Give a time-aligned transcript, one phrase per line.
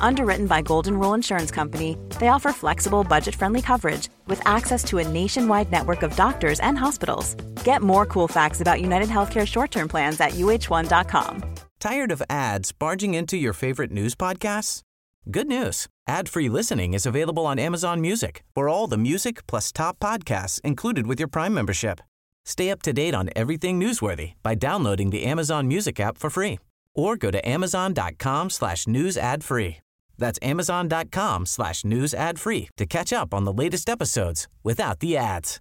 [0.00, 4.98] Underwritten by Golden Rule Insurance Company, they offer flexible, budget friendly coverage with access to
[4.98, 7.34] a nationwide network of doctors and hospitals.
[7.64, 11.44] Get more cool facts about United Healthcare short term plans at uh1.com.
[11.80, 14.82] Tired of ads barging into your favorite news podcasts?
[15.30, 19.70] Good news ad free listening is available on Amazon Music for all the music plus
[19.72, 22.00] top podcasts included with your Prime membership.
[22.44, 26.58] Stay up to date on everything newsworthy by downloading the Amazon Music app for free
[26.94, 29.78] or go to amazon.com slash news ad free.
[30.18, 35.16] That's amazon.com slash news ad free to catch up on the latest episodes without the
[35.16, 35.60] ads.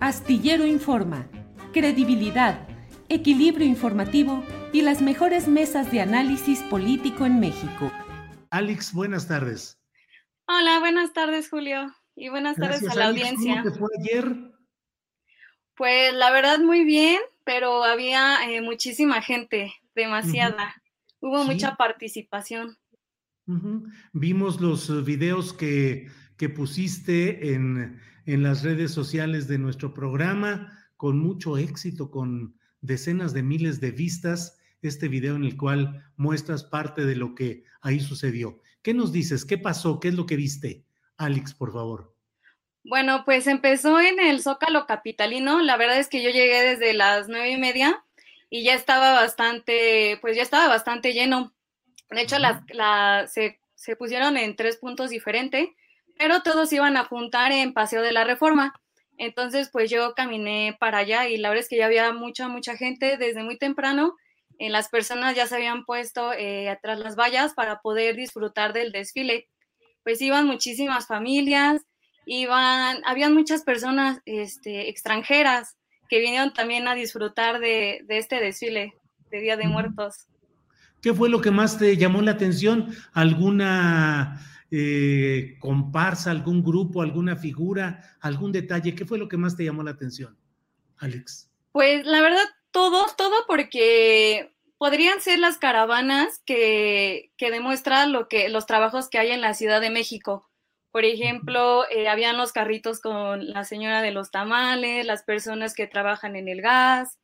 [0.00, 1.26] Astillero Informa,
[1.72, 2.68] credibilidad,
[3.08, 7.90] equilibrio informativo y las mejores mesas de análisis político en México.
[8.50, 9.78] Alex, buenas tardes.
[10.46, 11.94] Hola, buenas tardes, Julio.
[12.14, 13.62] Y buenas tardes a la audiencia.
[13.62, 14.36] ¿Cómo te fue ayer?
[15.74, 20.74] Pues la verdad muy bien, pero había eh, muchísima gente, demasiada.
[21.26, 22.78] Hubo mucha participación.
[24.12, 30.72] Vimos los eh, videos que, que pusiste en, en, las redes sociales de nuestro programa
[30.96, 36.62] con mucho éxito, con decenas de miles de vistas, este video en el cual muestras
[36.62, 38.60] parte de lo que ahí sucedió.
[38.82, 39.44] ¿Qué nos dices?
[39.44, 39.98] ¿Qué pasó?
[39.98, 40.84] ¿Qué es lo que viste?
[41.16, 42.14] Alex, por favor.
[42.84, 45.60] Bueno, pues empezó en el Zócalo Capitalino.
[45.60, 48.05] La verdad es que yo llegué desde las nueve y media
[48.50, 51.52] y ya estaba bastante, pues ya estaba bastante lleno.
[52.10, 55.68] De hecho, las, se, se pusieron en tres puntos diferentes,
[56.18, 58.74] pero todos iban a juntar en Paseo de la Reforma.
[59.18, 62.76] Entonces, pues yo caminé para allá y la verdad es que ya había mucha, mucha
[62.76, 64.14] gente desde muy temprano.
[64.58, 68.92] En las personas ya se habían puesto eh, atrás las vallas para poder disfrutar del
[68.92, 69.48] desfile.
[70.04, 71.82] Pues iban muchísimas familias,
[72.26, 75.76] iban, habían muchas personas este, extranjeras
[76.08, 78.94] que vinieron también a disfrutar de, este desfile
[79.30, 80.26] de Día de Muertos.
[81.02, 82.94] ¿Qué fue lo que más te llamó la atención?
[83.12, 84.40] ¿Alguna
[84.70, 88.94] eh, comparsa, algún grupo, alguna figura, algún detalle?
[88.94, 90.36] ¿Qué fue lo que más te llamó la atención,
[90.98, 91.50] Alex?
[91.72, 98.48] Pues la verdad, todo, todo porque podrían ser las caravanas que, que demuestran lo que,
[98.48, 100.48] los trabajos que hay en la Ciudad de México.
[100.96, 105.86] Por ejemplo, eh, habían los carritos con la señora de los tamales, las personas que
[105.86, 107.18] trabajan en el gas,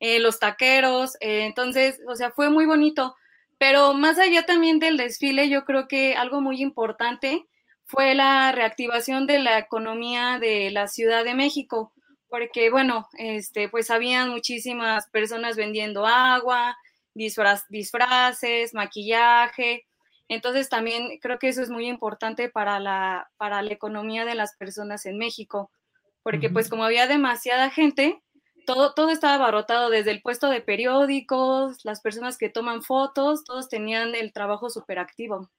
[0.00, 1.14] eh, los taqueros.
[1.20, 3.14] Eh, entonces, o sea, fue muy bonito.
[3.58, 7.46] Pero más allá también del desfile, yo creo que algo muy importante
[7.84, 11.92] fue la reactivación de la economía de la Ciudad de México,
[12.28, 16.76] porque bueno, este, pues habían muchísimas personas vendiendo agua,
[17.14, 19.86] disfraces, maquillaje,
[20.28, 24.56] entonces también creo que eso es muy importante para la, para la economía de las
[24.56, 25.70] personas en México,
[26.22, 28.22] porque pues como había demasiada gente,
[28.64, 33.68] todo, todo estaba abarrotado, desde el puesto de periódicos, las personas que toman fotos, todos
[33.68, 35.50] tenían el trabajo súper activo.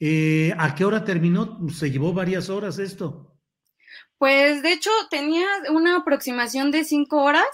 [0.00, 1.58] Eh, ¿A qué hora terminó?
[1.70, 3.34] Se llevó varias horas esto.
[4.18, 7.46] Pues de hecho tenía una aproximación de cinco horas,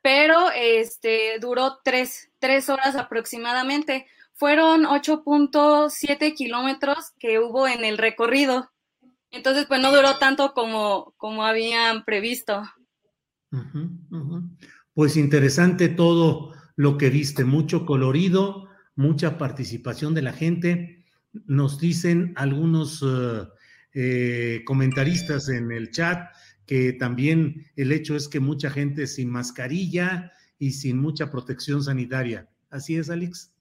[0.00, 8.70] pero este duró tres, tres horas aproximadamente fueron 8.7 kilómetros que hubo en el recorrido.
[9.30, 12.62] Entonces, pues no duró tanto como, como habían previsto.
[14.92, 21.04] Pues interesante todo lo que viste, mucho colorido, mucha participación de la gente.
[21.46, 23.48] Nos dicen algunos eh,
[23.94, 26.28] eh, comentaristas en el chat
[26.66, 32.48] que también el hecho es que mucha gente sin mascarilla y sin mucha protección sanitaria.
[32.70, 33.53] ¿Así es, Alex?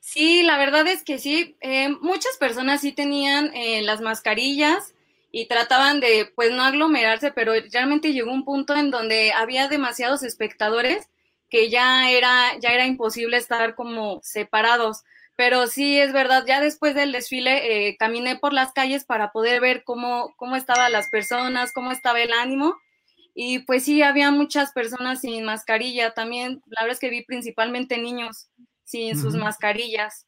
[0.00, 1.56] Sí, la verdad es que sí.
[1.60, 4.94] Eh, muchas personas sí tenían eh, las mascarillas
[5.30, 10.22] y trataban de, pues, no aglomerarse, pero realmente llegó un punto en donde había demasiados
[10.22, 11.08] espectadores
[11.50, 15.02] que ya era, ya era imposible estar como separados.
[15.36, 19.60] Pero sí, es verdad, ya después del desfile eh, caminé por las calles para poder
[19.60, 22.74] ver cómo, cómo estaban las personas, cómo estaba el ánimo.
[23.34, 26.12] Y pues sí, había muchas personas sin mascarilla.
[26.12, 28.48] También, la verdad es que vi principalmente niños
[28.88, 30.26] sin sus mascarillas.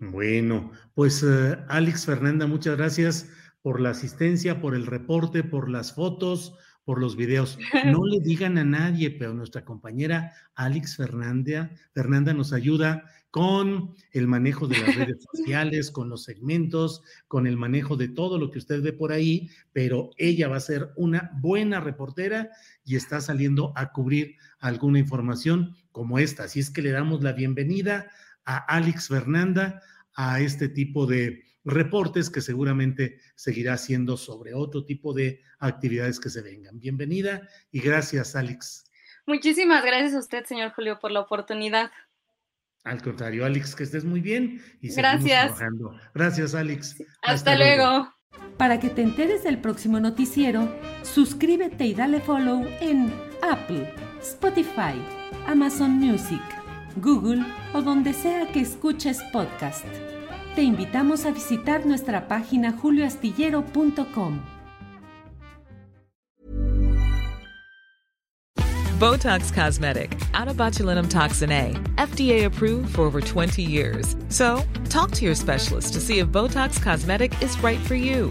[0.00, 3.28] Bueno, pues eh, Alex Fernanda, muchas gracias
[3.60, 7.58] por la asistencia, por el reporte, por las fotos, por los videos.
[7.84, 14.28] No le digan a nadie, pero nuestra compañera Alex Fernanda, Fernanda nos ayuda con el
[14.28, 18.58] manejo de las redes sociales, con los segmentos, con el manejo de todo lo que
[18.58, 22.50] usted ve por ahí, pero ella va a ser una buena reportera
[22.84, 26.44] y está saliendo a cubrir alguna información como esta.
[26.44, 28.08] Así es que le damos la bienvenida
[28.44, 29.82] a Alex Fernanda
[30.14, 36.30] a este tipo de reportes que seguramente seguirá haciendo sobre otro tipo de actividades que
[36.30, 36.78] se vengan.
[36.78, 38.84] Bienvenida y gracias, Alex.
[39.26, 41.90] Muchísimas gracias a usted, señor Julio, por la oportunidad.
[42.84, 45.54] Al contrario, Alex, que estés muy bien y gracias.
[45.54, 45.98] trabajando.
[46.14, 47.02] Gracias, Alex.
[47.22, 48.12] Hasta, luego.
[48.58, 50.68] Para que te enteres del próximo noticiero,
[51.02, 53.12] suscríbete y dale follow en
[53.42, 55.00] Apple, Spotify,
[55.46, 56.42] Amazon Music,
[56.96, 60.13] Google o donde sea que escuches podcast.
[60.54, 64.40] Te invitamos a visitar nuestra página julioastillero.com.
[69.00, 74.14] Botox Cosmetic, out of botulinum toxin A, FDA approved for over 20 years.
[74.28, 78.30] So, talk to your specialist to see if Botox Cosmetic is right for you.